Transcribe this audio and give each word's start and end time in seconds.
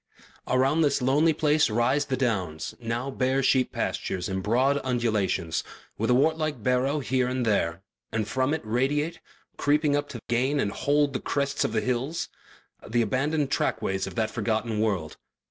Around 0.47 0.81
this 0.81 0.99
lonely 0.99 1.31
place 1.31 1.69
rise 1.69 2.05
the 2.05 2.17
Downs, 2.17 2.73
now 2.79 3.11
bare 3.11 3.43
sheep 3.43 3.71
pastures, 3.71 4.27
in 4.27 4.41
broad 4.41 4.81
undulations, 4.83 5.63
with 5.95 6.09
a 6.09 6.15
wart 6.15 6.39
like 6.39 6.63
barrow 6.63 7.01
here 7.01 7.27
and 7.27 7.45
there, 7.45 7.83
and 8.11 8.27
from 8.27 8.51
it 8.55 8.63
radiate, 8.65 9.19
creeping 9.57 9.95
up 9.95 10.09
to 10.09 10.19
gain 10.27 10.59
and 10.59 10.71
hold 10.71 11.13
the 11.13 11.19
crests 11.19 11.63
of 11.63 11.71
the 11.71 11.81
hills, 11.81 12.29
the 12.89 13.03
abandoned 13.03 13.51
trackways 13.51 14.07
of 14.07 14.15
that 14.15 14.31
forgotten 14.31 14.79
world. 14.79 15.17